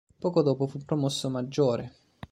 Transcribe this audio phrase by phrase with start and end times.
[0.17, 1.93] Poco dopo fu promosso maggiore.